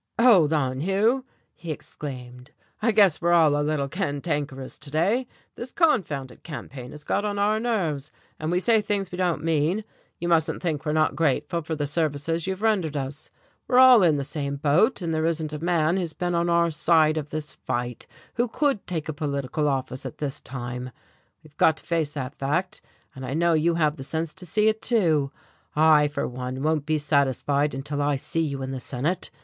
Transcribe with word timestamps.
"Hold 0.19 0.51
on, 0.51 0.79
Hugh," 0.79 1.23
he 1.53 1.71
exclaimed, 1.71 2.49
"I 2.81 2.91
guess 2.91 3.21
we're 3.21 3.33
all 3.33 3.55
a 3.55 3.61
little 3.61 3.87
cantankerous 3.87 4.79
today. 4.79 5.27
This 5.53 5.71
confounded 5.71 6.41
campaign 6.41 6.89
has 6.89 7.03
got 7.03 7.23
on 7.23 7.37
our 7.37 7.59
nerves, 7.59 8.11
and 8.39 8.49
we 8.49 8.59
say 8.59 8.81
things 8.81 9.11
we 9.11 9.19
don't 9.19 9.43
mean. 9.43 9.83
You 10.19 10.27
mustn't 10.27 10.59
think 10.59 10.87
we're 10.87 10.91
not 10.91 11.15
grateful 11.15 11.61
for 11.61 11.75
the 11.75 11.85
services 11.85 12.47
you've 12.47 12.63
rendered 12.63 12.97
us. 12.97 13.29
We're 13.67 13.77
all 13.77 14.01
in 14.01 14.17
the 14.17 14.23
same 14.23 14.55
boat, 14.55 15.03
and 15.03 15.13
there 15.13 15.27
isn't 15.27 15.53
a 15.53 15.63
man 15.63 15.97
who's 15.97 16.13
been 16.13 16.33
on 16.33 16.49
our 16.49 16.71
side 16.71 17.15
of 17.17 17.29
this 17.29 17.51
fight 17.53 18.07
who 18.33 18.47
could 18.47 18.87
take 18.87 19.07
a 19.07 19.13
political 19.13 19.67
office 19.67 20.03
at 20.03 20.17
this 20.17 20.41
time. 20.41 20.89
We've 21.43 21.57
got 21.57 21.77
to 21.77 21.83
face 21.83 22.13
that 22.13 22.33
fact, 22.39 22.81
and 23.13 23.23
I 23.23 23.35
know 23.35 23.53
you 23.53 23.75
have 23.75 23.97
the 23.97 24.03
sense 24.03 24.33
to 24.33 24.47
see 24.47 24.67
it, 24.67 24.81
too. 24.81 25.31
I, 25.75 26.07
for 26.07 26.27
one, 26.27 26.63
won't 26.63 26.87
be 26.87 26.97
satisfied 26.97 27.75
until 27.75 28.01
I 28.01 28.15
see 28.15 28.41
you 28.41 28.63
in 28.63 28.71
the 28.71 28.79
Senate. 28.79 29.29